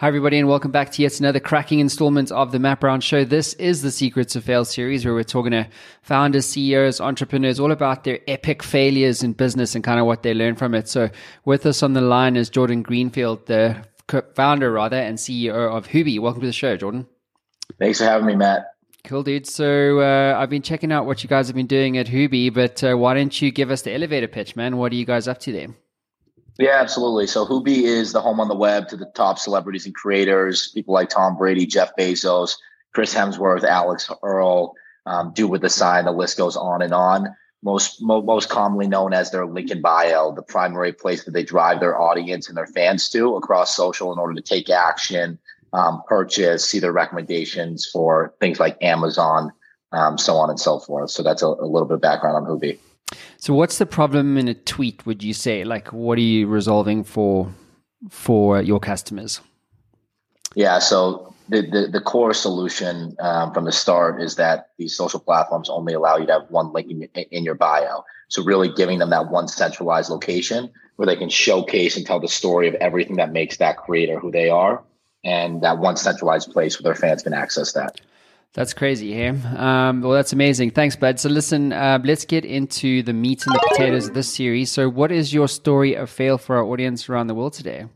Hi, 0.00 0.08
everybody, 0.08 0.38
and 0.38 0.48
welcome 0.48 0.70
back 0.70 0.92
to 0.92 1.02
yet 1.02 1.20
another 1.20 1.40
cracking 1.40 1.78
installment 1.78 2.32
of 2.32 2.52
the 2.52 2.58
Matt 2.58 2.80
Brown 2.80 3.02
Show. 3.02 3.22
This 3.22 3.52
is 3.52 3.82
the 3.82 3.90
Secrets 3.90 4.34
of 4.34 4.42
Fail 4.42 4.64
series 4.64 5.04
where 5.04 5.12
we're 5.12 5.24
talking 5.24 5.50
to 5.52 5.68
founders, 6.00 6.46
CEOs, 6.46 7.02
entrepreneurs, 7.02 7.60
all 7.60 7.70
about 7.70 8.04
their 8.04 8.20
epic 8.26 8.62
failures 8.62 9.22
in 9.22 9.34
business 9.34 9.74
and 9.74 9.84
kind 9.84 10.00
of 10.00 10.06
what 10.06 10.22
they 10.22 10.32
learn 10.32 10.56
from 10.56 10.74
it. 10.74 10.88
So, 10.88 11.10
with 11.44 11.66
us 11.66 11.82
on 11.82 11.92
the 11.92 12.00
line 12.00 12.36
is 12.36 12.48
Jordan 12.48 12.80
Greenfield, 12.80 13.44
the 13.44 13.76
founder, 14.34 14.72
rather, 14.72 14.96
and 14.96 15.18
CEO 15.18 15.52
of 15.52 15.84
hoo.be. 15.88 16.18
Welcome 16.18 16.40
to 16.40 16.46
the 16.46 16.54
show, 16.54 16.78
Jordan. 16.78 17.06
Thanks 17.78 17.98
for 17.98 18.04
having 18.04 18.26
me, 18.26 18.36
Matt. 18.36 18.72
Cool, 19.04 19.22
dude. 19.22 19.46
So, 19.46 20.00
uh, 20.00 20.34
I've 20.40 20.48
been 20.48 20.62
checking 20.62 20.92
out 20.92 21.04
what 21.04 21.22
you 21.22 21.28
guys 21.28 21.48
have 21.48 21.56
been 21.56 21.66
doing 21.66 21.98
at 21.98 22.08
hoo.be, 22.08 22.48
but 22.48 22.82
uh, 22.82 22.94
why 22.94 23.12
don't 23.12 23.42
you 23.42 23.50
give 23.50 23.70
us 23.70 23.82
the 23.82 23.92
elevator 23.92 24.28
pitch, 24.28 24.56
man? 24.56 24.78
What 24.78 24.92
are 24.92 24.96
you 24.96 25.04
guys 25.04 25.28
up 25.28 25.40
to 25.40 25.52
there? 25.52 25.68
Yeah, 26.60 26.78
absolutely. 26.78 27.26
So 27.26 27.46
hoo.be 27.46 27.86
is 27.86 28.12
the 28.12 28.20
home 28.20 28.38
on 28.38 28.48
the 28.48 28.54
web 28.54 28.86
to 28.88 28.96
the 28.96 29.06
top 29.14 29.38
celebrities 29.38 29.86
and 29.86 29.94
creators, 29.94 30.68
people 30.68 30.92
like 30.92 31.08
Tom 31.08 31.38
Brady, 31.38 31.64
Jeff 31.64 31.96
Bezos, 31.98 32.56
Chris 32.92 33.14
Hemsworth, 33.14 33.64
Alix 33.64 34.10
Earle, 34.22 34.74
um, 35.06 35.32
Dude 35.32 35.48
with 35.48 35.62
the 35.62 35.70
Sign. 35.70 36.04
The 36.04 36.12
list 36.12 36.36
goes 36.36 36.58
on 36.58 36.82
and 36.82 36.92
on. 36.92 37.34
Most 37.62 38.02
mo- 38.02 38.20
most 38.20 38.50
commonly 38.50 38.86
known 38.86 39.14
as 39.14 39.30
their 39.30 39.46
link 39.46 39.70
in 39.70 39.80
bio, 39.80 40.34
the 40.34 40.42
primary 40.42 40.92
place 40.92 41.24
that 41.24 41.30
they 41.30 41.42
drive 41.42 41.80
their 41.80 41.98
audience 41.98 42.46
and 42.46 42.58
their 42.58 42.66
fans 42.66 43.08
to 43.08 43.36
across 43.36 43.74
social 43.74 44.12
in 44.12 44.18
order 44.18 44.34
to 44.34 44.42
take 44.42 44.68
action, 44.68 45.38
um, 45.72 46.02
purchase, 46.08 46.68
see 46.68 46.78
their 46.78 46.92
recommendations 46.92 47.86
for 47.86 48.34
things 48.38 48.60
like 48.60 48.76
Amazon, 48.82 49.50
um, 49.92 50.18
so 50.18 50.36
on 50.36 50.50
and 50.50 50.60
so 50.60 50.78
forth. 50.78 51.10
So 51.10 51.22
that's 51.22 51.42
a, 51.42 51.46
a 51.46 51.68
little 51.68 51.88
bit 51.88 51.94
of 51.94 52.00
background 52.02 52.36
on 52.36 52.44
hoo.be. 52.44 52.78
So, 53.38 53.54
what's 53.54 53.78
the 53.78 53.86
problem 53.86 54.36
in 54.36 54.48
a 54.48 54.54
tweet? 54.54 55.04
Would 55.06 55.22
you 55.22 55.34
say, 55.34 55.64
like, 55.64 55.92
what 55.92 56.18
are 56.18 56.22
you 56.22 56.46
resolving 56.46 57.04
for 57.04 57.52
for 58.08 58.62
your 58.62 58.80
customers? 58.80 59.40
Yeah, 60.54 60.78
so 60.78 61.34
the 61.48 61.62
the, 61.62 61.88
the 61.92 62.00
core 62.00 62.34
solution 62.34 63.16
um, 63.20 63.52
from 63.52 63.64
the 63.64 63.72
start 63.72 64.22
is 64.22 64.36
that 64.36 64.70
these 64.78 64.96
social 64.96 65.20
platforms 65.20 65.68
only 65.68 65.94
allow 65.94 66.16
you 66.16 66.26
to 66.26 66.32
have 66.32 66.50
one 66.50 66.72
link 66.72 66.90
in 66.90 67.02
in 67.30 67.44
your 67.44 67.54
bio. 67.54 68.04
So, 68.28 68.44
really 68.44 68.68
giving 68.72 68.98
them 68.98 69.10
that 69.10 69.30
one 69.30 69.48
centralized 69.48 70.10
location 70.10 70.70
where 70.96 71.06
they 71.06 71.16
can 71.16 71.30
showcase 71.30 71.96
and 71.96 72.06
tell 72.06 72.20
the 72.20 72.28
story 72.28 72.68
of 72.68 72.74
everything 72.74 73.16
that 73.16 73.32
makes 73.32 73.56
that 73.56 73.78
creator 73.78 74.18
who 74.18 74.30
they 74.30 74.50
are, 74.50 74.82
and 75.24 75.62
that 75.62 75.78
one 75.78 75.96
centralized 75.96 76.52
place 76.52 76.78
where 76.78 76.92
their 76.92 77.00
fans 77.00 77.22
can 77.22 77.32
access 77.32 77.72
that. 77.72 78.00
That's 78.52 78.74
crazy, 78.74 79.12
hey? 79.12 79.28
Um, 79.28 80.00
well, 80.00 80.10
that's 80.10 80.32
amazing. 80.32 80.72
Thanks, 80.72 80.96
bud. 80.96 81.20
So, 81.20 81.28
listen, 81.28 81.72
uh, 81.72 82.00
let's 82.02 82.24
get 82.24 82.44
into 82.44 83.02
the 83.02 83.12
meat 83.12 83.46
and 83.46 83.54
the 83.54 83.64
potatoes 83.68 84.08
of 84.08 84.14
this 84.14 84.32
series. 84.32 84.72
So, 84.72 84.88
what 84.88 85.12
is 85.12 85.32
your 85.32 85.46
story 85.46 85.94
of 85.94 86.10
fail 86.10 86.36
for 86.36 86.56
our 86.56 86.64
audience 86.64 87.08
around 87.08 87.28
the 87.28 87.34
world 87.34 87.52
today? 87.52 87.86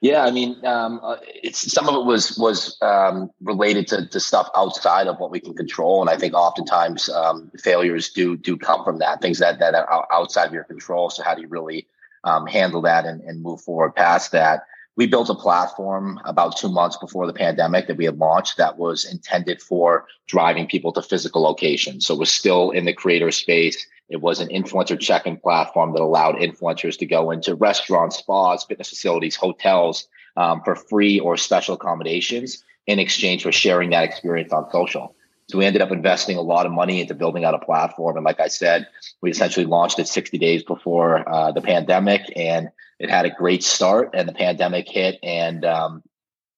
Yeah, 0.00 0.24
I 0.24 0.32
mean, 0.32 0.62
um, 0.66 1.00
uh, 1.02 1.16
it's 1.24 1.72
some 1.72 1.88
of 1.88 1.94
it 1.94 2.04
was 2.04 2.36
was 2.36 2.76
um, 2.82 3.30
related 3.40 3.86
to, 3.86 4.06
to 4.08 4.20
stuff 4.20 4.50
outside 4.54 5.06
of 5.06 5.18
what 5.18 5.30
we 5.30 5.40
can 5.40 5.54
control, 5.54 6.02
and 6.02 6.10
I 6.10 6.18
think 6.18 6.34
oftentimes 6.34 7.08
um, 7.08 7.50
failures 7.58 8.10
do 8.10 8.36
do 8.36 8.58
come 8.58 8.84
from 8.84 8.98
that 8.98 9.22
things 9.22 9.38
that 9.38 9.60
that 9.60 9.74
are 9.74 10.06
outside 10.12 10.46
of 10.46 10.52
your 10.52 10.64
control. 10.64 11.08
So, 11.08 11.22
how 11.22 11.34
do 11.34 11.40
you 11.40 11.48
really 11.48 11.86
um, 12.24 12.46
handle 12.46 12.82
that 12.82 13.06
and, 13.06 13.22
and 13.22 13.40
move 13.40 13.62
forward 13.62 13.94
past 13.94 14.32
that? 14.32 14.64
We 14.96 15.06
built 15.06 15.28
a 15.28 15.34
platform 15.34 16.20
about 16.24 16.56
two 16.56 16.68
months 16.68 16.96
before 16.96 17.26
the 17.26 17.32
pandemic 17.32 17.86
that 17.86 17.96
we 17.96 18.04
had 18.04 18.18
launched 18.18 18.56
that 18.56 18.78
was 18.78 19.04
intended 19.04 19.60
for 19.60 20.06
driving 20.26 20.66
people 20.66 20.92
to 20.92 21.02
physical 21.02 21.42
locations. 21.42 22.06
So 22.06 22.14
it 22.14 22.20
was 22.20 22.30
still 22.30 22.70
in 22.70 22.84
the 22.84 22.92
creator 22.92 23.30
space. 23.30 23.86
It 24.08 24.20
was 24.20 24.40
an 24.40 24.48
influencer 24.48 24.98
check-in 24.98 25.38
platform 25.38 25.92
that 25.92 26.02
allowed 26.02 26.36
influencers 26.36 26.98
to 26.98 27.06
go 27.06 27.30
into 27.30 27.54
restaurants, 27.54 28.18
spas, 28.18 28.64
fitness 28.64 28.90
facilities, 28.90 29.34
hotels 29.34 30.06
um, 30.36 30.62
for 30.62 30.76
free 30.76 31.18
or 31.18 31.36
special 31.36 31.74
accommodations 31.74 32.62
in 32.86 32.98
exchange 32.98 33.42
for 33.42 33.52
sharing 33.52 33.90
that 33.90 34.04
experience 34.04 34.52
on 34.52 34.70
social. 34.70 35.16
So 35.48 35.58
we 35.58 35.66
ended 35.66 35.82
up 35.82 35.90
investing 35.90 36.36
a 36.36 36.42
lot 36.42 36.66
of 36.66 36.72
money 36.72 37.00
into 37.00 37.14
building 37.14 37.44
out 37.44 37.54
a 37.54 37.58
platform. 37.58 38.16
And 38.16 38.24
like 38.24 38.40
I 38.40 38.48
said, 38.48 38.86
we 39.20 39.30
essentially 39.30 39.66
launched 39.66 39.98
it 39.98 40.08
60 40.08 40.38
days 40.38 40.62
before 40.62 41.28
uh, 41.28 41.52
the 41.52 41.60
pandemic 41.60 42.22
and 42.36 42.70
it 42.98 43.10
had 43.10 43.26
a 43.26 43.30
great 43.30 43.62
start 43.62 44.10
and 44.14 44.28
the 44.28 44.32
pandemic 44.32 44.88
hit. 44.88 45.18
And 45.22 45.64
um, 45.64 46.02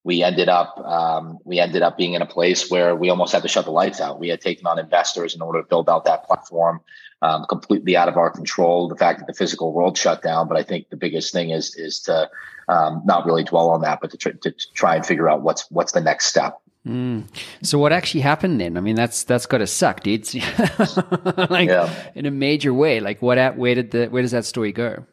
we 0.07 0.23
ended 0.23 0.49
up 0.49 0.79
um, 0.79 1.39
we 1.45 1.59
ended 1.59 1.83
up 1.83 1.97
being 1.97 2.15
in 2.15 2.23
a 2.23 2.27
place 2.27 2.71
where 2.71 2.95
we 2.95 3.11
almost 3.11 3.33
had 3.33 3.43
to 3.43 3.49
shut 3.49 3.65
the 3.65 3.73
lights 3.73 4.01
out. 4.01 4.21
We 4.21 4.29
had 4.29 4.41
taken 4.41 4.67
on 4.67 4.79
investors 4.79 5.35
in 5.35 5.43
order 5.43 5.61
to 5.63 5.69
build 5.69 5.89
out 5.89 6.05
that 6.05 6.25
platform, 6.25 6.81
um, 7.23 7.45
completely 7.49 7.97
out 7.97 8.09
of 8.09 8.17
our 8.17 8.31
control. 8.31 8.89
The 8.89 8.97
fact 8.97 9.19
that 9.19 9.27
the 9.27 9.35
physical 9.35 9.73
world 9.73 9.99
shut 9.99 10.23
down, 10.23 10.47
but 10.47 10.57
I 10.57 10.63
think 10.63 10.91
the 10.91 10.97
biggest 10.97 11.33
thing 11.33 11.51
is 11.51 11.75
is 11.75 11.99
to 12.03 12.31
um, 12.69 13.03
not 13.05 13.27
really 13.27 13.43
dwell 13.43 13.69
on 13.69 13.81
that, 13.81 14.01
but 14.01 14.13
to, 14.13 14.17
tr- 14.17 14.31
to 14.31 14.55
try 14.75 14.95
and 14.95 15.05
figure 15.05 15.29
out 15.29 15.43
what's 15.43 15.69
what's 15.73 15.91
the 15.91 16.01
next 16.01 16.27
step. 16.27 16.61
Mm. 16.87 17.25
So 17.63 17.81
what 17.81 17.93
actually 17.93 18.21
happened 18.21 18.61
then? 18.61 18.77
I 18.77 18.81
mean, 18.81 18.95
that's 18.95 19.25
that's 19.25 19.47
got 19.47 19.59
to 19.59 19.67
suck, 19.67 20.05
dude. 20.05 20.33
like 21.51 21.69
yeah. 21.69 21.93
in 22.15 22.27
a 22.27 22.31
major 22.31 22.73
way. 22.73 23.01
Like 23.01 23.21
what? 23.23 23.39
At, 23.39 23.57
where 23.59 23.75
did 23.75 23.91
the 23.91 24.07
where 24.07 24.23
does 24.23 24.31
that 24.31 24.45
story 24.45 24.71
go? 24.71 25.05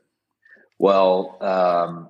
Well, 0.80 1.38
um, 1.42 2.10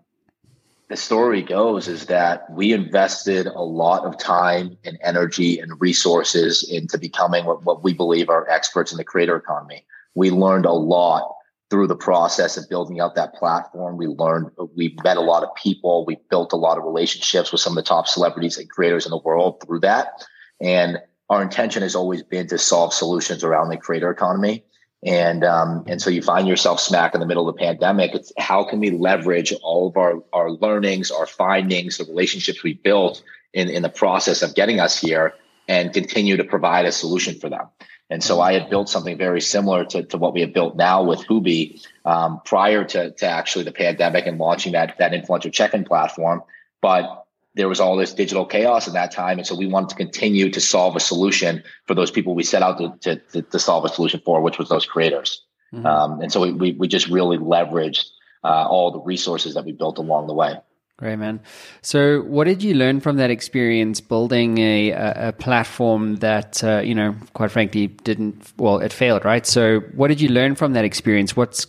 the 0.89 0.97
story 0.97 1.41
goes 1.41 1.87
is 1.87 2.05
that 2.07 2.49
we 2.51 2.73
invested 2.73 3.47
a 3.47 3.61
lot 3.61 4.05
of 4.05 4.17
time 4.17 4.77
and 4.83 4.97
energy 5.01 5.59
and 5.59 5.79
resources 5.81 6.67
into 6.69 6.97
becoming 6.97 7.45
what, 7.45 7.63
what 7.63 7.83
we 7.83 7.93
believe 7.93 8.29
are 8.29 8.49
experts 8.49 8.91
in 8.91 8.97
the 8.97 9.03
creator 9.03 9.35
economy. 9.35 9.85
We 10.15 10.29
learned 10.29 10.65
a 10.65 10.71
lot 10.71 11.33
through 11.69 11.87
the 11.87 11.95
process 11.95 12.57
of 12.57 12.69
building 12.69 12.99
out 12.99 13.15
that 13.15 13.33
platform. 13.33 13.97
We 13.97 14.05
learned, 14.05 14.51
we 14.75 14.95
met 15.03 15.17
a 15.17 15.21
lot 15.21 15.41
of 15.41 15.49
people. 15.55 16.05
We 16.05 16.17
built 16.29 16.53
a 16.53 16.57
lot 16.57 16.77
of 16.77 16.83
relationships 16.83 17.51
with 17.51 17.61
some 17.61 17.75
of 17.75 17.83
the 17.83 17.87
top 17.87 18.07
celebrities 18.07 18.59
and 18.59 18.69
creators 18.69 19.05
in 19.05 19.09
the 19.09 19.17
world 19.17 19.63
through 19.65 19.79
that. 19.79 20.23
And 20.61 20.99
our 21.31 21.41
intention 21.41 21.81
has 21.81 21.95
always 21.95 22.21
been 22.21 22.47
to 22.49 22.59
solve 22.59 22.93
solutions 22.93 23.43
around 23.43 23.69
the 23.69 23.77
creator 23.77 24.11
economy. 24.11 24.63
And 25.05 25.43
um, 25.43 25.83
and 25.87 26.01
so 26.01 26.09
you 26.09 26.21
find 26.21 26.47
yourself 26.47 26.79
smack 26.79 27.13
in 27.13 27.19
the 27.19 27.25
middle 27.25 27.47
of 27.47 27.55
the 27.55 27.59
pandemic. 27.59 28.13
It's 28.13 28.31
how 28.37 28.63
can 28.63 28.79
we 28.79 28.91
leverage 28.91 29.53
all 29.61 29.87
of 29.87 29.97
our 29.97 30.23
our 30.31 30.51
learnings, 30.51 31.11
our 31.11 31.27
findings, 31.27 31.97
the 31.97 32.05
relationships 32.05 32.63
we 32.63 32.73
built 32.73 33.21
in 33.53 33.69
in 33.69 33.83
the 33.83 33.89
process 33.89 34.41
of 34.41 34.55
getting 34.55 34.79
us 34.79 34.99
here, 34.99 35.33
and 35.67 35.93
continue 35.93 36.37
to 36.37 36.43
provide 36.43 36.85
a 36.85 36.91
solution 36.91 37.35
for 37.39 37.49
them. 37.49 37.67
And 38.09 38.23
so 38.23 38.41
I 38.41 38.53
had 38.53 38.69
built 38.69 38.89
something 38.89 39.17
very 39.17 39.41
similar 39.41 39.85
to, 39.85 40.03
to 40.03 40.17
what 40.17 40.33
we 40.33 40.41
have 40.41 40.53
built 40.53 40.75
now 40.75 41.03
with 41.03 41.23
hoo.be 41.23 41.81
um, 42.05 42.41
prior 42.45 42.83
to, 42.83 43.11
to 43.11 43.25
actually 43.25 43.63
the 43.63 43.71
pandemic 43.71 44.27
and 44.27 44.37
launching 44.37 44.73
that, 44.73 44.97
that 44.99 45.13
influencer 45.13 45.51
check-in 45.51 45.83
platform. 45.83 46.43
But 46.81 47.25
there 47.55 47.69
was 47.69 47.79
all 47.79 47.95
this 47.95 48.13
digital 48.13 48.45
chaos 48.45 48.87
in 48.87 48.93
that 48.93 49.11
time. 49.11 49.37
And 49.37 49.47
so 49.47 49.55
we 49.55 49.67
wanted 49.67 49.89
to 49.89 49.95
continue 49.95 50.49
to 50.49 50.59
solve 50.59 50.95
a 50.95 50.99
solution 50.99 51.63
for 51.85 51.93
those 51.93 52.11
people 52.11 52.33
we 52.33 52.43
set 52.43 52.63
out 52.63 53.01
to, 53.01 53.17
to, 53.31 53.41
to 53.41 53.59
solve 53.59 53.85
a 53.85 53.89
solution 53.89 54.21
for, 54.25 54.41
which 54.41 54.57
was 54.57 54.69
those 54.69 54.85
creators. 54.85 55.43
Mm-hmm. 55.73 55.85
Um, 55.85 56.21
and 56.21 56.31
so 56.31 56.41
we, 56.41 56.51
we, 56.51 56.71
we, 56.73 56.87
just 56.87 57.07
really 57.07 57.37
leveraged 57.37 58.05
uh, 58.43 58.67
all 58.67 58.91
the 58.91 58.99
resources 58.99 59.55
that 59.55 59.65
we 59.65 59.71
built 59.71 59.97
along 59.97 60.27
the 60.27 60.33
way. 60.33 60.55
Great, 60.97 61.15
man. 61.17 61.41
So, 61.81 62.21
what 62.21 62.43
did 62.43 62.61
you 62.61 62.75
learn 62.75 62.99
from 62.99 63.17
that 63.17 63.31
experience 63.31 63.99
building 63.99 64.59
a, 64.59 64.91
a, 64.91 65.29
a 65.29 65.33
platform 65.33 66.17
that, 66.17 66.63
uh, 66.63 66.81
you 66.81 66.93
know, 66.93 67.15
quite 67.33 67.49
frankly, 67.49 67.87
didn't, 67.87 68.53
well, 68.57 68.77
it 68.77 68.93
failed, 68.93 69.25
right? 69.25 69.45
So, 69.47 69.79
what 69.95 70.09
did 70.09 70.21
you 70.21 70.29
learn 70.29 70.53
from 70.53 70.73
that 70.73 70.85
experience? 70.85 71.35
What's, 71.35 71.65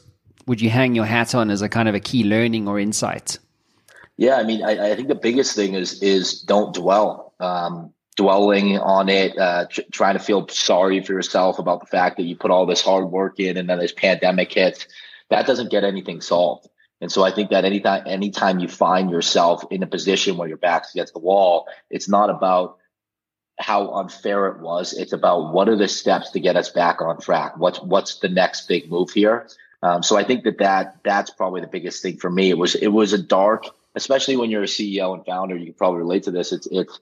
would 0.47 0.61
you 0.61 0.69
hang 0.69 0.95
your 0.95 1.07
hat 1.07 1.35
on 1.35 1.51
as 1.51 1.63
a 1.63 1.71
kind 1.71 1.89
of 1.89 1.95
a 1.95 2.01
key 2.01 2.25
learning 2.25 2.69
or 2.69 2.79
insight? 2.79 3.39
Yeah, 4.17 4.37
I 4.37 4.45
mean, 4.45 4.65
I, 4.65 4.93
I 4.93 4.95
think 4.95 5.09
the 5.09 5.15
biggest 5.15 5.57
thing 5.57 5.75
is 5.75 6.03
is 6.03 6.43
don't 6.43 6.75
dwell. 6.75 7.35
Um, 7.41 7.93
dwelling 8.17 8.79
on 8.79 9.09
it, 9.09 9.37
uh, 9.37 9.67
tr- 9.69 9.81
trying 9.91 10.15
to 10.17 10.23
feel 10.23 10.47
sorry 10.49 11.03
for 11.03 11.13
yourself 11.13 11.59
about 11.59 11.81
the 11.81 11.87
fact 11.87 12.17
that 12.17 12.23
you 12.23 12.37
put 12.37 12.53
all 12.53 12.65
this 12.65 12.81
hard 12.81 13.11
work 13.11 13.41
in, 13.41 13.57
and 13.57 13.69
then 13.69 13.79
this 13.79 13.93
pandemic 13.93 14.53
hits. 14.53 14.87
That 15.31 15.47
doesn't 15.47 15.71
get 15.71 15.83
anything 15.83 16.21
solved. 16.21 16.69
And 17.01 17.11
so 17.11 17.25
I 17.25 17.33
think 17.33 17.51
that 17.51 17.65
anytime 17.65 18.05
anytime 18.07 18.61
you 18.61 18.69
find 18.69 19.11
yourself 19.11 19.65
in 19.71 19.83
a 19.83 19.87
position 19.87 20.37
where 20.37 20.49
your 20.49 20.57
back's 20.57 20.95
against 20.95 21.13
the 21.13 21.19
wall, 21.19 21.67
it's 21.91 22.09
not 22.09 22.31
about 22.31 22.79
how 23.59 23.91
unfair 23.95 24.47
it 24.49 24.61
was. 24.61 24.93
It's 24.93 25.13
about 25.13 25.53
what 25.53 25.69
are 25.69 25.77
the 25.77 25.89
steps 25.89 26.31
to 26.31 26.41
get 26.41 26.57
us 26.57 26.71
back 26.71 27.03
on 27.03 27.21
track. 27.21 27.57
What's 27.57 27.81
what's 27.83 28.21
the 28.21 28.29
next 28.29 28.69
big 28.69 28.91
move 28.91 29.11
here? 29.11 29.49
Um, 29.83 30.03
so 30.03 30.17
I 30.17 30.25
think 30.25 30.45
that 30.45 30.59
that 30.59 30.99
that's 31.05 31.31
probably 31.31 31.61
the 31.61 31.67
biggest 31.67 32.01
thing 32.03 32.17
for 32.17 32.31
me. 32.31 32.51
It 32.51 32.59
was 32.59 32.75
it 32.75 32.89
was 32.89 33.13
a 33.13 33.19
dark, 33.19 33.67
especially 33.95 34.37
when 34.37 34.51
you're 34.51 34.63
a 34.63 34.67
CEO 34.67 35.15
and 35.15 35.25
founder. 35.25 35.57
You 35.57 35.67
can 35.67 35.75
probably 35.75 35.99
relate 35.99 36.23
to 36.25 36.31
this. 36.31 36.53
It's 36.53 36.67
it's 36.71 36.99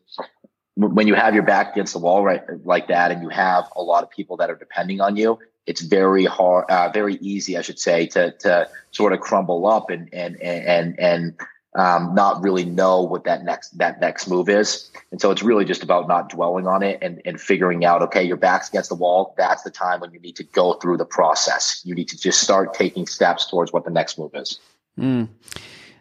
when 0.77 1.07
you 1.07 1.15
have 1.15 1.35
your 1.35 1.43
back 1.43 1.73
against 1.73 1.93
the 1.93 1.99
wall 1.99 2.25
right 2.25 2.43
like 2.65 2.89
that, 2.89 3.11
and 3.11 3.23
you 3.23 3.29
have 3.29 3.69
a 3.77 3.83
lot 3.83 4.03
of 4.03 4.11
people 4.11 4.37
that 4.39 4.51
are 4.51 4.57
depending 4.57 5.01
on 5.01 5.17
you 5.17 5.39
it's 5.67 5.81
very 5.81 6.25
hard, 6.25 6.65
uh, 6.71 6.91
very 6.93 7.15
easy, 7.17 7.57
I 7.57 7.63
should 7.63 7.79
say, 7.79 8.07
to 8.09 8.33
to 8.39 8.69
sort 8.91 9.13
of 9.13 9.21
crumble 9.21 9.67
up 9.67 9.91
and 9.91 10.13
and 10.13 10.41
and 10.41 10.99
and 10.99 11.41
um, 11.75 12.15
not 12.15 12.43
really 12.43 12.65
know 12.65 13.03
what 13.03 13.25
that 13.25 13.45
next 13.45 13.79
that 13.79 14.01
next 14.01 14.29
move 14.29 14.49
is. 14.49 14.91
And 15.11 15.21
so 15.21 15.31
it's 15.31 15.43
really 15.43 15.65
just 15.65 15.83
about 15.83 16.09
not 16.09 16.29
dwelling 16.29 16.67
on 16.67 16.83
it 16.83 16.99
and 17.01 17.23
and 17.25 17.41
figuring 17.41 17.85
out, 17.85 18.03
okay, 18.03 18.23
your 18.23 18.37
back's 18.37 18.69
against 18.69 18.89
the 18.89 18.97
wall. 18.97 19.35
That's 19.39 19.63
the 19.63 19.71
time 19.71 20.01
when 20.01 20.13
you 20.13 20.21
need 20.21 20.37
to 20.37 20.45
go 20.45 20.75
through 20.75 20.97
the 20.97 21.07
process. 21.07 21.81
You 21.85 21.95
need 21.95 22.09
to 22.09 22.19
just 22.19 22.41
start 22.41 22.75
taking 22.75 23.07
steps 23.07 23.47
towards 23.47 23.73
what 23.73 23.85
the 23.85 23.91
next 23.91 24.19
move 24.19 24.33
is. 24.35 24.59
Mm. 24.99 25.29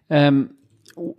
Um, 0.10 0.56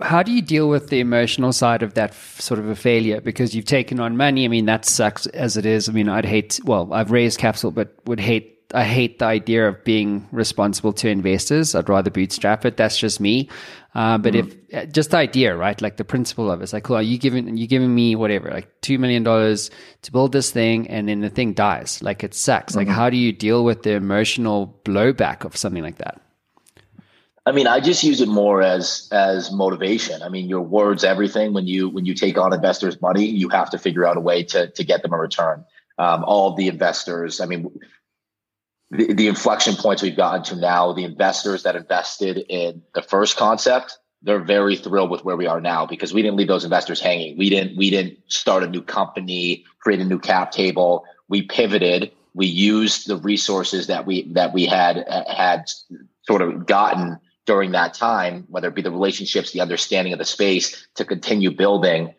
how 0.01 0.23
do 0.23 0.33
you 0.33 0.43
deal 0.43 0.69
with 0.69 0.89
the 0.89 1.01
emotional 1.01 1.53
side 1.53 1.83
of 1.83 1.95
that 1.95 2.11
f- 2.11 2.41
sort 2.41 2.61
of 2.61 2.69
a 2.69 2.77
failure? 2.77 3.21
Because 3.21 3.55
you've 3.55 3.65
taken 3.65 4.01
on 4.01 4.17
money. 4.17 4.45
I 4.45 4.49
mean, 4.49 4.67
that 4.67 4.85
sucks 4.85 5.27
as 5.29 5.57
it 5.57 5.67
is. 5.67 5.89
I 5.89 5.93
mean, 5.93 6.09
I'd 6.09 6.25
hate. 6.25 6.61
Well, 6.65 6.93
I've 6.93 7.11
raised 7.11 7.39
capital, 7.39 7.71
but 7.71 7.95
would 8.07 8.21
hate. 8.21 8.51
I 8.75 8.85
hate 8.85 9.19
the 9.19 9.27
idea 9.27 9.69
of 9.69 9.85
being 9.85 10.27
responsible 10.33 10.95
to 10.95 11.09
investors. 11.09 11.75
I'd 11.75 11.91
rather 11.91 12.11
bootstrap 12.11 12.65
it. 12.65 12.79
That's 12.79 12.97
just 12.97 13.21
me. 13.21 13.51
Uh, 13.95 14.17
but 14.17 14.33
mm-hmm. 14.33 14.49
if 14.73 14.89
uh, 14.89 14.91
just 14.91 15.11
the 15.11 15.19
idea, 15.19 15.55
right? 15.55 15.81
Like 15.83 15.99
the 15.99 16.05
principle 16.05 16.51
of 16.51 16.61
it, 16.61 16.65
it's 16.65 16.73
like, 16.73 16.85
cool, 16.85 16.97
are 16.97 17.03
you 17.03 17.19
giving 17.19 17.57
you 17.57 17.67
giving 17.67 17.95
me 17.95 18.17
whatever, 18.17 18.51
like 18.51 18.81
two 18.81 18.99
million 18.99 19.23
dollars 19.23 19.71
to 20.03 20.13
build 20.13 20.33
this 20.33 20.51
thing, 20.51 20.89
and 20.89 21.09
then 21.09 21.21
the 21.21 21.29
thing 21.29 21.53
dies. 21.53 22.03
Like 22.03 22.25
it 22.25 22.35
sucks. 22.35 22.73
Mm-hmm. 22.73 22.79
Like 22.79 22.89
how 22.89 23.11
do 23.11 23.17
you 23.19 23.33
deal 23.33 23.65
with 23.65 23.83
the 23.83 23.93
emotional 23.93 24.79
blowback 24.85 25.45
of 25.45 25.57
something 25.57 25.83
like 25.83 25.99
that? 25.99 26.23
I 27.44 27.50
mean, 27.50 27.67
I 27.67 27.81
just 27.81 28.05
use 28.05 28.21
it 28.21 28.29
more 28.29 28.62
as 28.62 29.09
as 29.11 29.50
motivation. 29.50 30.23
I 30.23 30.29
mean, 30.29 30.49
your 30.49 30.61
words 30.61 31.03
everything. 31.03 31.53
When 31.53 31.67
you 31.67 31.89
when 31.89 32.05
you 32.05 32.15
take 32.15 32.39
on 32.39 32.53
investors' 32.53 33.00
money, 33.03 33.25
you 33.25 33.49
have 33.49 33.71
to 33.71 33.79
figure 33.79 34.06
out 34.06 34.17
a 34.17 34.21
way 34.21 34.44
to 34.44 34.69
to 34.69 34.85
get 34.85 35.03
them 35.03 35.12
a 35.12 35.19
return. 35.19 35.65
Um, 35.99 36.25
all 36.25 36.55
the 36.55 36.69
investors, 36.69 37.41
I 37.41 37.47
mean, 37.47 37.71
the, 38.91 39.12
the 39.12 39.29
inflection 39.29 39.75
points 39.75 40.03
we've 40.03 40.17
gotten 40.17 40.43
to 40.44 40.56
now, 40.56 40.93
the 40.93 41.05
investors 41.05 41.65
that 41.65 41.77
invested 41.77 42.39
in 42.49 42.83
the 42.94 43.03
first 43.03 43.37
concept, 43.37 43.99
they're 44.23 44.43
very 44.43 44.77
thrilled 44.77 45.11
with 45.11 45.25
where 45.25 45.37
we 45.37 45.47
are 45.47 45.61
now 45.61 45.85
because 45.85 46.15
we 46.15 46.23
didn't 46.23 46.37
leave 46.37 46.49
those 46.49 46.65
investors 46.65 47.00
hanging. 47.00 47.37
We 47.37 47.50
didn't 47.50 47.77
we 47.77 47.91
didn't 47.91 48.19
start 48.29 48.62
a 48.62 48.69
new 48.69 48.83
company, 48.83 49.65
create 49.81 50.00
a 50.00 50.05
new 50.05 50.21
cap 50.21 50.53
table. 50.53 51.05
We 51.29 51.43
pivoted. 51.43 52.12
We 52.35 52.47
used 52.47 53.09
the 53.09 53.17
resources 53.17 53.89
that 53.89 54.06
we 54.06 54.33
that 54.33 54.53
we 54.53 54.65
had 54.67 55.05
had 55.27 55.69
sort 56.25 56.41
of 56.41 56.67
gotten 56.67 57.19
during 57.47 57.73
that 57.73 57.94
time, 57.94 58.47
whether 58.49 58.69
it 58.69 58.75
be 58.75 58.83
the 58.83 58.91
relationships, 58.91 59.53
the 59.53 59.61
understanding 59.61 60.12
of 60.12 60.19
the 60.19 60.25
space 60.25 60.87
to 60.94 61.05
continue 61.05 61.50
building. 61.50 62.15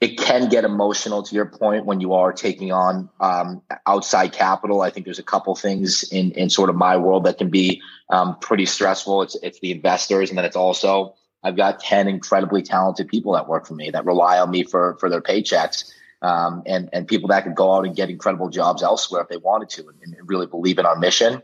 It 0.00 0.18
can 0.18 0.50
get 0.50 0.64
emotional 0.64 1.22
to 1.22 1.34
your 1.34 1.46
point 1.46 1.86
when 1.86 2.00
you 2.00 2.12
are 2.12 2.32
taking 2.32 2.70
on 2.70 3.08
um, 3.18 3.62
outside 3.86 4.32
capital. 4.32 4.82
I 4.82 4.90
think 4.90 5.06
there's 5.06 5.18
a 5.18 5.22
couple 5.22 5.54
things 5.54 6.02
in, 6.12 6.32
in 6.32 6.50
sort 6.50 6.68
of 6.68 6.76
my 6.76 6.98
world 6.98 7.24
that 7.24 7.38
can 7.38 7.48
be 7.48 7.80
um, 8.10 8.38
pretty 8.40 8.66
stressful. 8.66 9.22
It's, 9.22 9.36
it's 9.36 9.58
the 9.60 9.72
investors. 9.72 10.28
And 10.28 10.36
then 10.36 10.44
it's 10.44 10.56
also, 10.56 11.14
I've 11.42 11.56
got 11.56 11.80
10 11.80 12.08
incredibly 12.08 12.60
talented 12.60 13.08
people 13.08 13.32
that 13.32 13.48
work 13.48 13.66
for 13.66 13.74
me 13.74 13.90
that 13.90 14.04
rely 14.04 14.38
on 14.38 14.50
me 14.50 14.64
for, 14.64 14.98
for 15.00 15.08
their 15.08 15.22
paychecks. 15.22 15.90
Um, 16.20 16.62
and, 16.66 16.90
and 16.92 17.08
people 17.08 17.28
that 17.28 17.44
could 17.44 17.54
go 17.54 17.72
out 17.72 17.86
and 17.86 17.96
get 17.96 18.10
incredible 18.10 18.50
jobs 18.50 18.82
elsewhere 18.82 19.22
if 19.22 19.28
they 19.28 19.36
wanted 19.38 19.70
to 19.70 19.88
and, 19.88 20.14
and 20.14 20.28
really 20.28 20.46
believe 20.46 20.78
in 20.78 20.84
our 20.84 20.96
mission. 20.96 21.40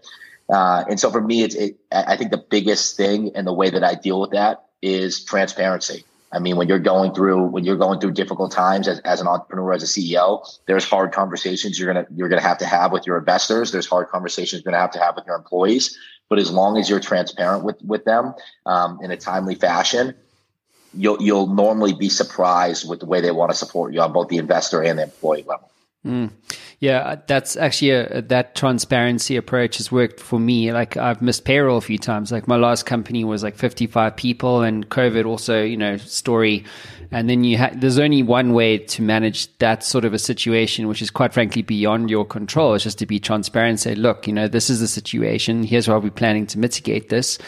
Uh, 0.48 0.84
and 0.88 1.00
so 1.00 1.10
for 1.10 1.20
me, 1.20 1.42
it's, 1.42 1.54
it, 1.54 1.78
I 1.90 2.16
think 2.16 2.30
the 2.30 2.44
biggest 2.50 2.96
thing 2.96 3.32
and 3.34 3.46
the 3.46 3.52
way 3.52 3.70
that 3.70 3.84
I 3.84 3.94
deal 3.94 4.20
with 4.20 4.32
that 4.32 4.64
is 4.82 5.24
transparency. 5.24 6.04
I 6.32 6.38
mean, 6.38 6.56
when 6.56 6.66
you're 6.66 6.78
going 6.78 7.12
through 7.12 7.46
when 7.48 7.64
you're 7.64 7.76
going 7.76 8.00
through 8.00 8.12
difficult 8.12 8.52
times 8.52 8.88
as, 8.88 9.00
as 9.00 9.20
an 9.20 9.26
entrepreneur, 9.26 9.74
as 9.74 9.82
a 9.82 9.86
CEO, 9.86 10.46
there's 10.66 10.84
hard 10.84 11.12
conversations 11.12 11.78
you're 11.78 11.92
gonna 11.92 12.06
you're 12.14 12.30
gonna 12.30 12.40
have 12.40 12.58
to 12.58 12.66
have 12.66 12.90
with 12.90 13.06
your 13.06 13.18
investors. 13.18 13.70
There's 13.70 13.86
hard 13.86 14.08
conversations 14.08 14.62
you're 14.64 14.72
gonna 14.72 14.80
have 14.80 14.92
to 14.92 14.98
have 14.98 15.14
with 15.14 15.26
your 15.26 15.36
employees. 15.36 15.98
But 16.30 16.38
as 16.38 16.50
long 16.50 16.78
as 16.78 16.88
you're 16.88 17.00
transparent 17.00 17.64
with 17.64 17.82
with 17.82 18.06
them 18.06 18.34
um, 18.64 19.00
in 19.02 19.10
a 19.10 19.16
timely 19.18 19.56
fashion, 19.56 20.14
you'll 20.94 21.20
you'll 21.20 21.48
normally 21.48 21.92
be 21.92 22.08
surprised 22.08 22.88
with 22.88 23.00
the 23.00 23.06
way 23.06 23.20
they 23.20 23.30
want 23.30 23.50
to 23.50 23.56
support 23.56 23.92
you 23.92 24.00
on 24.00 24.14
both 24.14 24.28
the 24.28 24.38
investor 24.38 24.82
and 24.82 24.98
the 24.98 25.02
employee 25.04 25.44
level. 25.46 25.70
Mm. 26.04 26.32
Yeah, 26.80 26.98
uh, 26.98 27.16
that's 27.28 27.56
actually 27.56 27.90
a, 27.90 28.22
that 28.22 28.56
transparency 28.56 29.36
approach 29.36 29.76
has 29.76 29.92
worked 29.92 30.18
for 30.18 30.40
me. 30.40 30.72
Like 30.72 30.96
I've 30.96 31.22
missed 31.22 31.44
payroll 31.44 31.78
a 31.78 31.80
few 31.80 31.98
times. 31.98 32.32
Like 32.32 32.48
my 32.48 32.56
last 32.56 32.86
company 32.86 33.24
was 33.24 33.44
like 33.44 33.56
55 33.56 34.16
people 34.16 34.62
and 34.62 34.88
COVID 34.88 35.24
also, 35.24 35.62
you 35.62 35.76
know, 35.76 35.96
story. 35.98 36.64
And 37.12 37.30
then 37.30 37.44
you 37.44 37.56
ha- 37.56 37.70
there's 37.72 38.00
only 38.00 38.24
one 38.24 38.52
way 38.52 38.78
to 38.78 39.02
manage 39.02 39.56
that 39.58 39.84
sort 39.84 40.04
of 40.04 40.12
a 40.12 40.18
situation, 40.18 40.88
which 40.88 41.02
is 41.02 41.10
quite 41.10 41.32
frankly 41.32 41.62
beyond 41.62 42.10
your 42.10 42.24
control. 42.24 42.74
It's 42.74 42.82
just 42.82 42.98
to 42.98 43.06
be 43.06 43.20
transparent 43.20 43.78
say, 43.78 43.94
look, 43.94 44.26
you 44.26 44.32
know, 44.32 44.48
this 44.48 44.68
is 44.68 44.80
the 44.80 44.88
situation. 44.88 45.62
Here's 45.62 45.86
how 45.86 46.00
we're 46.00 46.10
planning 46.10 46.48
to 46.48 46.58
mitigate 46.58 47.10
this 47.10 47.38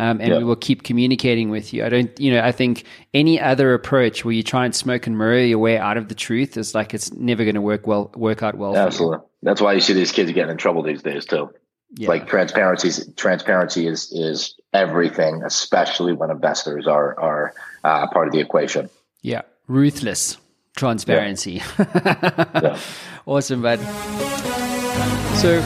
um, 0.00 0.18
and 0.18 0.34
we 0.38 0.44
will 0.44 0.56
keep 0.56 0.82
communicating 0.82 1.50
with 1.50 1.74
you. 1.74 1.84
I 1.84 1.90
don't, 1.90 2.18
you 2.18 2.32
know, 2.32 2.40
I 2.40 2.52
think 2.52 2.84
any 3.12 3.38
other 3.38 3.74
approach 3.74 4.24
where 4.24 4.32
you 4.32 4.42
try 4.42 4.64
and 4.64 4.74
smoke 4.74 5.06
and 5.06 5.18
mirror 5.18 5.40
your 5.40 5.58
way 5.58 5.76
out 5.76 5.98
of 5.98 6.08
the 6.08 6.14
truth 6.14 6.56
is 6.56 6.74
like 6.74 6.94
it's 6.94 7.12
never 7.12 7.44
going 7.44 7.54
to 7.54 7.60
work 7.60 7.86
well, 7.86 8.10
work 8.14 8.42
out 8.42 8.54
well. 8.54 8.74
Absolutely. 8.74 9.18
That's 9.42 9.60
why 9.60 9.74
you 9.74 9.82
see 9.82 9.92
these 9.92 10.10
kids 10.10 10.32
getting 10.32 10.52
in 10.52 10.56
trouble 10.56 10.82
these 10.82 11.02
days 11.02 11.26
too. 11.26 11.50
Yeah. 11.96 12.08
Like 12.08 12.28
transparency, 12.28 13.12
transparency 13.16 13.86
is 13.86 14.10
is 14.12 14.54
everything, 14.72 15.42
especially 15.44 16.14
when 16.14 16.30
investors 16.30 16.86
are 16.86 17.18
are 17.20 17.52
uh, 17.84 18.06
part 18.06 18.26
of 18.26 18.32
the 18.32 18.40
equation. 18.40 18.88
Yeah, 19.20 19.42
ruthless 19.66 20.38
transparency. 20.76 21.62
Yeah. 21.78 22.44
yeah. 22.62 22.80
Awesome, 23.26 23.60
bud. 23.60 23.80
So, 25.40 25.62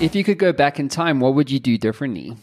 if 0.00 0.14
you 0.14 0.24
could 0.24 0.38
go 0.38 0.52
back 0.52 0.78
in 0.80 0.88
time, 0.88 1.20
what 1.20 1.34
would 1.36 1.50
you 1.50 1.60
do 1.60 1.78
differently? 1.78 2.36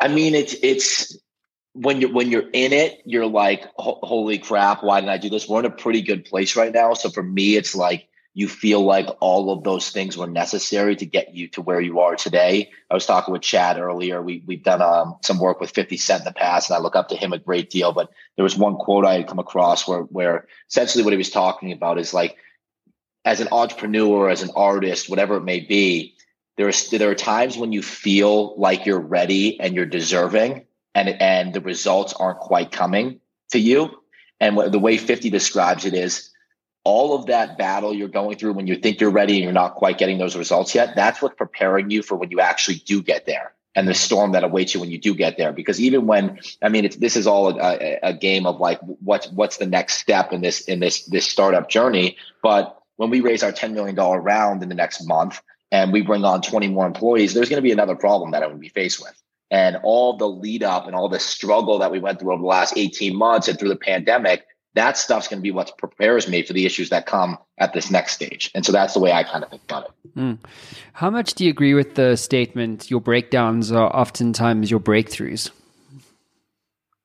I 0.00 0.08
mean, 0.08 0.34
it's 0.34 0.54
it's 0.62 1.16
when 1.74 2.00
you're 2.00 2.12
when 2.12 2.30
you're 2.30 2.48
in 2.52 2.72
it, 2.72 3.00
you're 3.04 3.26
like, 3.26 3.64
holy 3.76 4.38
crap, 4.38 4.82
why 4.82 5.00
didn't 5.00 5.12
I 5.12 5.18
do 5.18 5.28
this? 5.28 5.48
We're 5.48 5.60
in 5.60 5.66
a 5.66 5.70
pretty 5.70 6.02
good 6.02 6.24
place 6.24 6.56
right 6.56 6.72
now. 6.72 6.94
So 6.94 7.10
for 7.10 7.22
me, 7.22 7.56
it's 7.56 7.74
like 7.74 8.08
you 8.32 8.48
feel 8.48 8.82
like 8.82 9.08
all 9.20 9.52
of 9.52 9.64
those 9.64 9.90
things 9.90 10.16
were 10.16 10.26
necessary 10.26 10.94
to 10.96 11.04
get 11.04 11.34
you 11.34 11.48
to 11.48 11.60
where 11.60 11.80
you 11.80 12.00
are 12.00 12.16
today. 12.16 12.70
I 12.90 12.94
was 12.94 13.04
talking 13.04 13.32
with 13.32 13.42
Chad 13.42 13.78
earlier. 13.78 14.22
We 14.22 14.42
we've 14.46 14.62
done 14.62 14.80
um, 14.80 15.16
some 15.22 15.38
work 15.38 15.60
with 15.60 15.70
50 15.70 15.96
Cent 15.96 16.20
in 16.20 16.24
the 16.24 16.32
past, 16.32 16.70
and 16.70 16.76
I 16.76 16.80
look 16.80 16.96
up 16.96 17.08
to 17.08 17.16
him 17.16 17.32
a 17.32 17.38
great 17.38 17.70
deal. 17.70 17.92
But 17.92 18.10
there 18.36 18.42
was 18.42 18.56
one 18.56 18.76
quote 18.76 19.04
I 19.04 19.14
had 19.14 19.28
come 19.28 19.38
across 19.38 19.86
where 19.86 20.02
where 20.02 20.46
essentially 20.68 21.04
what 21.04 21.12
he 21.12 21.18
was 21.18 21.30
talking 21.30 21.72
about 21.72 21.98
is 21.98 22.14
like 22.14 22.36
as 23.24 23.40
an 23.40 23.48
entrepreneur, 23.52 24.30
as 24.30 24.42
an 24.42 24.50
artist, 24.56 25.10
whatever 25.10 25.36
it 25.36 25.44
may 25.44 25.60
be, 25.60 26.14
there 26.60 26.68
are 26.68 26.98
there 26.98 27.10
are 27.10 27.14
times 27.14 27.56
when 27.56 27.72
you 27.72 27.80
feel 27.80 28.54
like 28.58 28.84
you're 28.84 29.00
ready 29.00 29.58
and 29.58 29.74
you're 29.74 29.86
deserving 29.86 30.66
and 30.94 31.08
and 31.08 31.54
the 31.54 31.60
results 31.62 32.12
aren't 32.12 32.38
quite 32.38 32.70
coming 32.70 33.18
to 33.52 33.58
you. 33.58 33.88
And 34.40 34.58
the 34.70 34.78
way 34.78 34.98
50 34.98 35.30
describes 35.30 35.86
it 35.86 35.94
is 35.94 36.28
all 36.84 37.14
of 37.14 37.26
that 37.26 37.56
battle 37.56 37.94
you're 37.94 38.08
going 38.08 38.36
through 38.36 38.52
when 38.52 38.66
you 38.66 38.76
think 38.76 39.00
you're 39.00 39.10
ready 39.10 39.36
and 39.36 39.44
you're 39.44 39.54
not 39.54 39.76
quite 39.76 39.96
getting 39.96 40.18
those 40.18 40.34
results 40.36 40.74
yet 40.74 40.96
that's 40.96 41.20
what's 41.20 41.34
preparing 41.36 41.90
you 41.90 42.02
for 42.02 42.16
when 42.16 42.30
you 42.30 42.40
actually 42.40 42.76
do 42.76 43.02
get 43.02 43.26
there 43.26 43.52
and 43.74 43.86
the 43.86 43.94
storm 43.94 44.32
that 44.32 44.44
awaits 44.44 44.74
you 44.74 44.80
when 44.80 44.90
you 44.90 44.98
do 44.98 45.14
get 45.14 45.38
there. 45.38 45.52
Because 45.52 45.80
even 45.80 46.06
when 46.06 46.40
i 46.62 46.68
mean 46.68 46.90
this 46.98 47.16
is 47.16 47.26
all 47.26 47.58
a, 47.58 47.98
a 48.02 48.12
game 48.12 48.44
of 48.44 48.60
like 48.60 48.80
what's 48.82 49.30
what's 49.30 49.56
the 49.56 49.66
next 49.66 49.94
step 49.94 50.30
in 50.30 50.42
this 50.42 50.60
in 50.62 50.80
this 50.80 51.06
this 51.06 51.26
startup 51.26 51.70
journey? 51.70 52.18
But 52.42 52.76
when 52.96 53.08
we 53.08 53.22
raise 53.22 53.42
our 53.42 53.50
$10 53.50 53.72
million 53.72 53.96
round 53.96 54.62
in 54.62 54.68
the 54.68 54.74
next 54.74 55.06
month 55.06 55.40
and 55.72 55.92
we 55.92 56.02
bring 56.02 56.24
on 56.24 56.42
20 56.42 56.68
more 56.68 56.86
employees, 56.86 57.34
there's 57.34 57.48
going 57.48 57.58
to 57.58 57.62
be 57.62 57.72
another 57.72 57.94
problem 57.94 58.32
that 58.32 58.42
I 58.42 58.46
would 58.46 58.60
be 58.60 58.68
faced 58.68 59.00
with. 59.00 59.14
And 59.50 59.78
all 59.82 60.16
the 60.16 60.28
lead 60.28 60.62
up 60.62 60.86
and 60.86 60.94
all 60.94 61.08
the 61.08 61.18
struggle 61.18 61.78
that 61.80 61.90
we 61.90 61.98
went 61.98 62.20
through 62.20 62.32
over 62.32 62.40
the 62.40 62.46
last 62.46 62.74
18 62.76 63.16
months 63.16 63.48
and 63.48 63.58
through 63.58 63.70
the 63.70 63.76
pandemic, 63.76 64.46
that 64.74 64.96
stuff's 64.96 65.26
going 65.26 65.40
to 65.40 65.42
be 65.42 65.50
what 65.50 65.76
prepares 65.78 66.28
me 66.28 66.42
for 66.42 66.52
the 66.52 66.64
issues 66.64 66.90
that 66.90 67.06
come 67.06 67.36
at 67.58 67.72
this 67.72 67.90
next 67.90 68.12
stage. 68.12 68.50
And 68.54 68.64
so 68.64 68.70
that's 68.70 68.94
the 68.94 69.00
way 69.00 69.12
I 69.12 69.24
kind 69.24 69.42
of 69.42 69.50
think 69.50 69.62
about 69.64 69.86
it. 69.86 70.16
Mm. 70.16 70.38
How 70.92 71.10
much 71.10 71.34
do 71.34 71.44
you 71.44 71.50
agree 71.50 71.74
with 71.74 71.96
the 71.96 72.16
statement, 72.16 72.90
your 72.90 73.00
breakdowns 73.00 73.72
are 73.72 73.94
oftentimes 73.94 74.70
your 74.70 74.80
breakthroughs? 74.80 75.50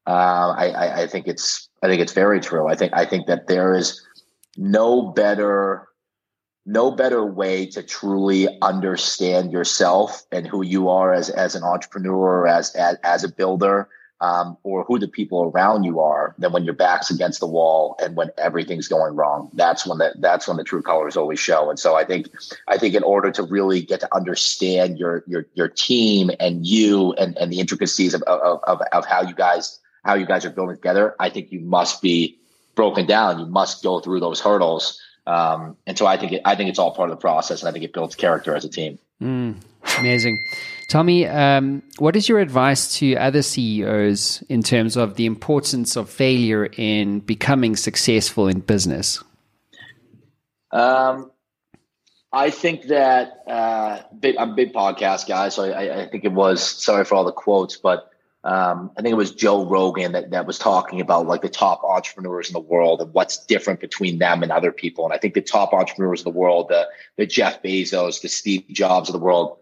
Uh, 0.08 0.54
I, 0.56 0.68
I, 0.70 1.02
I 1.02 1.08
think 1.08 1.28
it's 1.28 1.68
I 1.82 1.88
think 1.88 2.00
it's 2.00 2.14
very 2.14 2.40
true. 2.40 2.68
I 2.68 2.76
think 2.76 2.94
I 2.94 3.06
think 3.06 3.26
that 3.26 3.48
there 3.48 3.74
is 3.74 4.06
no 4.56 5.02
better 5.02 5.88
no 6.66 6.92
better 6.92 7.24
way 7.26 7.66
to 7.68 7.84
truly 7.84 8.48
understand 8.62 9.52
yourself 9.52 10.24
and 10.32 10.48
who 10.48 10.64
you 10.64 10.90
are 10.90 11.14
as, 11.14 11.30
as 11.30 11.56
an 11.56 11.64
entrepreneur, 11.64 12.48
as, 12.48 12.74
as, 12.76 12.98
as 13.04 13.24
a 13.24 13.30
builder, 13.30 13.88
um, 14.22 14.58
or 14.64 14.84
who 14.86 14.98
the 14.98 15.08
people 15.08 15.52
around 15.54 15.84
you 15.84 16.00
are 16.00 16.34
than 16.40 16.52
when 16.54 16.64
your 16.64 16.74
back's 16.74 17.12
against 17.12 17.40
the 17.40 17.48
wall 17.48 17.96
and 18.02 18.16
when 18.16 18.30
everything's 18.38 18.88
going 18.88 19.16
wrong. 19.16 19.52
That's 19.54 19.86
when 19.86 20.00
the, 20.00 20.16
that's 20.20 20.48
when 20.48 20.58
the 20.58 20.64
true 20.64 20.82
colors 20.82 21.18
always 21.18 21.40
show. 21.40 21.70
And 21.70 21.78
so 21.78 21.96
I 21.96 22.06
think, 22.06 22.30
I 22.68 22.78
think 22.78 22.96
in 22.96 23.04
order 23.04 23.30
to 23.32 23.44
really 23.44 23.82
get 23.82 24.00
to 24.00 24.16
understand 24.16 24.98
your, 24.98 25.24
your, 25.28 25.46
your 25.54 25.68
team 25.68 26.32
and 26.40 26.66
you 26.66 27.14
and, 27.14 27.38
and 27.38 27.52
the 27.52 27.60
intricacies 27.60 28.14
of, 28.14 28.24
of, 28.24 28.60
of, 28.64 28.82
of 28.92 29.06
how 29.06 29.22
you 29.22 29.36
guys, 29.36 29.80
how 30.04 30.16
you 30.16 30.26
guys 30.26 30.46
are 30.46 30.50
building 30.50 30.78
together, 30.78 31.16
I 31.20 31.30
think 31.30 31.52
you 31.52 31.60
must 31.60 32.02
be 32.02 32.40
broken 32.74 33.06
down. 33.06 33.40
You 33.40 33.46
must 33.46 33.84
go 33.84 34.00
through 34.00 34.22
those 34.22 34.40
hurdles 34.40 35.00
um, 35.28 35.78
and 35.88 35.98
so 35.98 36.06
I 36.06 36.18
think 36.18 36.34
it, 36.34 36.42
I 36.46 36.56
think 36.56 36.70
it's 36.70 36.80
all 36.80 36.94
part 36.94 37.10
of 37.10 37.18
the 37.18 37.22
process, 37.22 37.62
and 37.62 37.70
I 37.70 37.72
think 37.72 37.84
it 37.84 37.94
builds 37.94 38.16
character 38.16 38.56
as 38.56 38.66
a 38.66 38.70
team. 38.70 39.00
Mm, 39.22 39.56
amazing. 40.00 40.38
Tell 40.90 41.04
me, 41.04 41.26
um, 41.26 41.82
what 41.98 42.16
is 42.16 42.30
your 42.30 42.40
advice 42.40 42.98
to 43.00 43.16
other 43.16 43.42
CEOs 43.42 44.44
in 44.50 44.62
terms 44.62 44.96
of 44.96 45.16
the 45.16 45.26
importance 45.26 45.96
of 45.96 46.10
failure 46.10 46.66
in 46.78 47.22
becoming 47.22 47.76
successful 47.76 48.48
in 48.48 48.60
business? 48.60 49.24
Um, 50.72 51.32
I 52.32 52.50
think 52.50 52.88
that 52.88 53.44
uh, 53.48 54.02
big, 54.20 54.36
I'm 54.38 54.52
a 54.52 54.56
big 54.56 54.74
podcast 54.74 55.28
guy, 55.28 55.50
so 55.50 55.64
I, 55.64 56.04
I, 56.04 56.10
think 56.10 56.26
it 56.26 56.34
was 56.34 56.62
sorry 56.62 57.06
for 57.06 57.16
all 57.16 57.24
the 57.24 57.32
quotes, 57.32 57.78
but 57.78 58.12
um, 58.46 58.92
I 58.96 59.02
think 59.02 59.12
it 59.12 59.18
was 59.18 59.32
Joe 59.32 59.66
Rogan 59.66 60.12
that, 60.12 60.30
that 60.30 60.46
was 60.46 60.60
talking 60.60 61.02
about 61.02 61.26
like 61.26 61.42
the 61.42 61.50
top 61.50 61.84
entrepreneurs 61.84 62.48
in 62.48 62.54
the 62.54 62.60
world 62.60 63.02
and 63.02 63.12
what's 63.12 63.44
different 63.46 63.80
between 63.80 64.20
them 64.20 64.44
and 64.44 64.52
other 64.52 64.72
people. 64.72 65.04
And 65.04 65.14
I 65.14 65.18
think 65.18 65.34
the 65.34 65.42
top 65.42 65.74
entrepreneurs 65.74 66.22
in 66.22 66.32
the 66.32 66.38
world, 66.38 66.70
the, 66.70 66.88
the 67.18 67.26
Jeff 67.26 67.64
Bezos, 67.64 68.22
the 68.22 68.30
Steve 68.30 68.66
Jobs 68.70 69.10
of 69.10 69.14
the 69.14 69.20
world, 69.20 69.58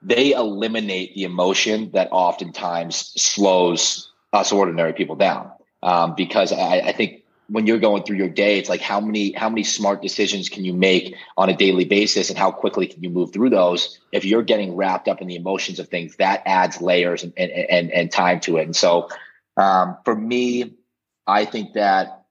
they 0.00 0.32
eliminate 0.32 1.14
the 1.16 1.24
emotion 1.24 1.90
that 1.90 2.08
oftentimes 2.12 2.96
slows 3.20 4.12
us 4.32 4.52
ordinary 4.52 4.92
people 4.92 5.16
down. 5.16 5.50
Um, 5.82 6.14
because 6.14 6.52
I, 6.52 6.76
I 6.80 6.92
think 6.92 7.19
when 7.50 7.66
you're 7.66 7.78
going 7.78 8.04
through 8.04 8.16
your 8.16 8.28
day, 8.28 8.58
it's 8.58 8.68
like 8.68 8.80
how 8.80 9.00
many 9.00 9.32
how 9.32 9.48
many 9.48 9.64
smart 9.64 10.00
decisions 10.02 10.48
can 10.48 10.64
you 10.64 10.72
make 10.72 11.16
on 11.36 11.48
a 11.48 11.56
daily 11.56 11.84
basis, 11.84 12.30
and 12.30 12.38
how 12.38 12.52
quickly 12.52 12.86
can 12.86 13.02
you 13.02 13.10
move 13.10 13.32
through 13.32 13.50
those? 13.50 13.98
If 14.12 14.24
you're 14.24 14.42
getting 14.42 14.76
wrapped 14.76 15.08
up 15.08 15.20
in 15.20 15.26
the 15.26 15.34
emotions 15.34 15.80
of 15.80 15.88
things, 15.88 16.16
that 16.16 16.42
adds 16.46 16.80
layers 16.80 17.24
and 17.24 17.32
and 17.36 17.50
and, 17.50 17.90
and 17.90 18.12
time 18.12 18.40
to 18.40 18.58
it. 18.58 18.62
And 18.62 18.76
so, 18.76 19.08
um, 19.56 19.98
for 20.04 20.14
me, 20.14 20.76
I 21.26 21.44
think 21.44 21.74
that 21.74 22.24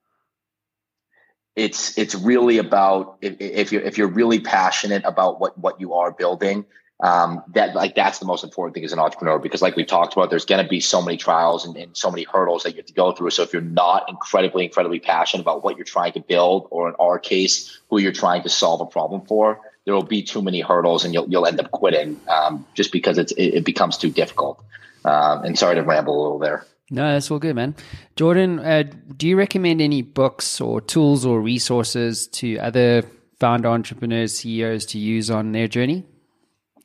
it's 1.54 1.98
it's 1.98 2.14
really 2.14 2.56
about 2.56 3.18
if, 3.20 3.40
if 3.40 3.72
you're 3.72 3.82
if 3.82 3.98
you're 3.98 4.08
really 4.08 4.40
passionate 4.40 5.04
about 5.04 5.38
what 5.38 5.58
what 5.58 5.80
you 5.80 5.94
are 5.94 6.12
building, 6.12 6.64
um, 7.02 7.42
that 7.54 7.74
like 7.74 7.94
that's 7.94 8.18
the 8.18 8.26
most 8.26 8.44
important 8.44 8.74
thing 8.74 8.84
as 8.84 8.92
an 8.92 8.98
entrepreneur 8.98 9.38
because 9.38 9.62
like 9.62 9.76
we 9.76 9.84
talked 9.84 10.12
about 10.12 10.30
there's 10.30 10.44
going 10.44 10.62
to 10.62 10.68
be 10.68 10.80
so 10.80 11.00
many 11.00 11.16
trials 11.16 11.64
and, 11.64 11.76
and, 11.76 11.96
so 11.96 12.10
many 12.10 12.24
hurdles 12.24 12.62
that 12.62 12.72
you 12.72 12.76
have 12.76 12.86
to 12.86 12.92
go 12.92 13.12
through 13.12 13.30
so 13.30 13.42
if 13.42 13.52
you're 13.52 13.62
not 13.62 14.08
incredibly 14.08 14.64
incredibly 14.64 15.00
passionate 15.00 15.42
about 15.42 15.64
what 15.64 15.76
you're 15.76 15.84
trying 15.84 16.12
to 16.12 16.20
build 16.20 16.68
or 16.70 16.88
in 16.88 16.94
our 17.00 17.18
case 17.18 17.80
who 17.88 17.98
you're 17.98 18.12
trying 18.12 18.42
to 18.42 18.48
solve 18.48 18.80
a 18.80 18.86
problem 18.86 19.22
for 19.22 19.60
there 19.84 19.94
will 19.94 20.02
be 20.02 20.22
too 20.22 20.42
many 20.42 20.60
hurdles 20.60 21.04
and 21.04 21.14
you'll, 21.14 21.28
you'll 21.28 21.46
end 21.46 21.58
up 21.58 21.70
quitting 21.70 22.20
um, 22.28 22.66
just 22.74 22.92
because 22.92 23.18
it's, 23.18 23.32
it, 23.32 23.54
it 23.54 23.64
becomes 23.64 23.96
too 23.96 24.10
difficult 24.10 24.62
um, 25.04 25.42
and 25.44 25.58
sorry 25.58 25.74
to 25.74 25.82
ramble 25.82 26.20
a 26.20 26.22
little 26.22 26.38
there 26.38 26.66
no, 26.92 27.12
that's 27.12 27.30
all 27.30 27.38
good, 27.38 27.54
man. 27.54 27.76
Jordan, 28.16 28.58
uh, 28.58 28.82
do 29.16 29.28
you 29.28 29.36
recommend 29.36 29.80
any 29.80 30.02
books 30.02 30.60
or 30.60 30.80
tools 30.80 31.24
or 31.24 31.40
resources 31.40 32.26
to 32.32 32.58
other 32.58 33.04
founder 33.38 33.68
entrepreneurs, 33.68 34.38
CEOs 34.38 34.86
to 34.86 34.98
use 34.98 35.30
on 35.30 35.52
their 35.52 35.68
journey? 35.68 36.04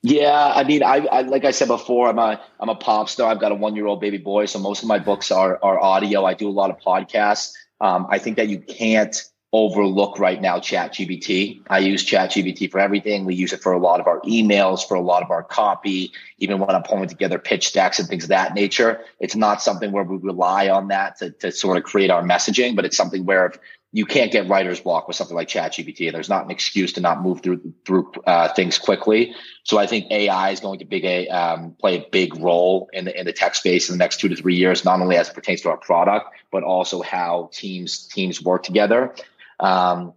Yeah, 0.07 0.53
I 0.55 0.63
mean, 0.63 0.83
I, 0.83 0.97
I, 0.97 1.21
like 1.21 1.45
I 1.45 1.51
said 1.51 1.67
before, 1.67 2.09
I'm 2.09 2.19
a 2.19 2.39
I'm 2.59 2.69
a 2.69 2.75
pop 2.75 3.09
star. 3.09 3.31
I've 3.31 3.39
got 3.39 3.51
a 3.51 3.55
one 3.55 3.75
year 3.75 3.87
old 3.87 3.99
baby 3.99 4.19
boy, 4.19 4.45
so 4.45 4.59
most 4.59 4.83
of 4.83 4.87
my 4.87 4.99
books 4.99 5.31
are 5.31 5.57
are 5.63 5.81
audio. 5.81 6.25
I 6.25 6.35
do 6.35 6.47
a 6.47 6.51
lot 6.51 6.69
of 6.69 6.77
podcasts. 6.77 7.53
Um, 7.81 8.05
I 8.11 8.19
think 8.19 8.37
that 8.37 8.47
you 8.47 8.59
can't 8.59 9.19
overlook 9.51 10.19
right 10.19 10.39
now 10.39 10.59
ChatGPT. 10.59 11.61
I 11.71 11.79
use 11.79 12.05
ChatGPT 12.05 12.69
for 12.69 12.79
everything. 12.79 13.25
We 13.25 13.33
use 13.33 13.51
it 13.51 13.63
for 13.63 13.71
a 13.71 13.79
lot 13.79 13.99
of 13.99 14.05
our 14.05 14.21
emails, 14.21 14.87
for 14.87 14.93
a 14.93 15.01
lot 15.01 15.23
of 15.23 15.31
our 15.31 15.41
copy, 15.41 16.11
even 16.37 16.59
when 16.59 16.69
I'm 16.69 16.83
pulling 16.83 17.07
together 17.07 17.39
pitch 17.39 17.73
decks 17.73 17.97
and 17.97 18.07
things 18.07 18.25
of 18.25 18.29
that 18.29 18.53
nature. 18.53 18.99
It's 19.19 19.35
not 19.35 19.61
something 19.61 19.91
where 19.91 20.03
we 20.03 20.17
rely 20.17 20.69
on 20.69 20.89
that 20.89 21.17
to, 21.19 21.31
to 21.31 21.51
sort 21.51 21.77
of 21.77 21.83
create 21.83 22.11
our 22.11 22.21
messaging, 22.21 22.75
but 22.75 22.85
it's 22.85 22.97
something 22.97 23.25
where 23.25 23.47
if 23.47 23.57
you 23.95 24.05
can't 24.05 24.29
get 24.29 24.49
writer's 24.49 24.81
block 24.81 25.07
with 25.07 25.15
something 25.15 25.37
like 25.37 25.47
ChatGPT. 25.47 26.11
There's 26.11 26.27
not 26.27 26.43
an 26.43 26.51
excuse 26.51 26.91
to 26.93 27.01
not 27.01 27.21
move 27.21 27.41
through 27.41 27.61
through 27.85 28.11
uh, 28.27 28.53
things 28.53 28.77
quickly. 28.77 29.33
So 29.63 29.77
I 29.77 29.87
think 29.87 30.11
AI 30.11 30.49
is 30.49 30.59
going 30.59 30.79
to 30.79 30.85
big 30.85 31.05
a, 31.05 31.29
um, 31.29 31.77
play 31.79 31.99
a 31.99 32.05
big 32.11 32.37
role 32.37 32.89
in 32.91 33.05
the 33.05 33.17
in 33.17 33.25
the 33.25 33.31
tech 33.31 33.55
space 33.55 33.87
in 33.87 33.93
the 33.93 33.97
next 33.97 34.19
two 34.19 34.27
to 34.27 34.35
three 34.35 34.55
years, 34.55 34.83
not 34.83 34.99
only 34.99 35.15
as 35.15 35.29
it 35.29 35.33
pertains 35.33 35.61
to 35.61 35.69
our 35.69 35.77
product, 35.77 36.27
but 36.51 36.61
also 36.61 37.01
how 37.03 37.49
teams 37.53 38.07
teams 38.07 38.43
work 38.43 38.63
together. 38.63 39.15
Um, 39.61 40.13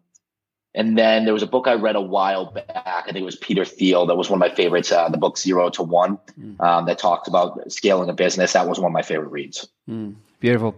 and 0.74 0.98
then 0.98 1.24
there 1.24 1.32
was 1.32 1.44
a 1.44 1.46
book 1.46 1.68
I 1.68 1.74
read 1.74 1.94
a 1.94 2.00
while 2.00 2.50
back. 2.50 2.66
I 2.84 3.04
think 3.04 3.18
it 3.18 3.22
was 3.22 3.36
Peter 3.36 3.64
Thiel. 3.64 4.06
That 4.06 4.16
was 4.16 4.28
one 4.28 4.42
of 4.42 4.48
my 4.48 4.52
favorites. 4.52 4.90
Uh, 4.90 5.08
the 5.08 5.18
book 5.18 5.38
Zero 5.38 5.70
to 5.70 5.84
One, 5.84 6.18
mm. 6.36 6.60
um, 6.60 6.86
that 6.86 6.98
talked 6.98 7.28
about 7.28 7.70
scaling 7.70 8.10
a 8.10 8.12
business. 8.12 8.54
That 8.54 8.68
was 8.68 8.80
one 8.80 8.90
of 8.90 8.92
my 8.92 9.02
favorite 9.02 9.30
reads. 9.30 9.68
Mm, 9.88 10.16
beautiful. 10.40 10.74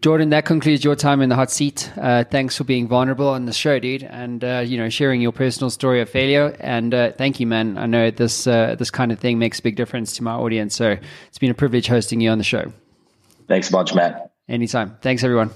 Jordan, 0.00 0.30
that 0.30 0.44
concludes 0.44 0.84
your 0.84 0.96
time 0.96 1.22
in 1.22 1.28
the 1.30 1.34
hot 1.34 1.50
seat. 1.50 1.90
Uh, 1.96 2.24
thanks 2.24 2.56
for 2.56 2.64
being 2.64 2.86
vulnerable 2.86 3.28
on 3.28 3.46
the 3.46 3.52
show, 3.52 3.78
dude, 3.78 4.02
and 4.02 4.44
uh, 4.44 4.62
you 4.64 4.76
know 4.76 4.88
sharing 4.88 5.20
your 5.20 5.32
personal 5.32 5.70
story 5.70 6.00
of 6.00 6.10
failure. 6.10 6.56
And 6.60 6.92
uh, 6.92 7.12
thank 7.12 7.40
you, 7.40 7.46
man. 7.46 7.78
I 7.78 7.86
know 7.86 8.10
this 8.10 8.46
uh, 8.46 8.76
this 8.78 8.90
kind 8.90 9.12
of 9.12 9.18
thing 9.18 9.38
makes 9.38 9.60
a 9.60 9.62
big 9.62 9.76
difference 9.76 10.14
to 10.16 10.22
my 10.22 10.32
audience, 10.32 10.74
so 10.74 10.96
it's 11.28 11.38
been 11.38 11.50
a 11.50 11.54
privilege 11.54 11.86
hosting 11.86 12.20
you 12.20 12.30
on 12.30 12.38
the 12.38 12.44
show. 12.44 12.72
Thanks 13.48 13.68
a 13.68 13.72
bunch, 13.72 13.94
Matt. 13.94 14.32
Anytime. 14.48 14.96
Thanks, 15.00 15.24
everyone. 15.24 15.50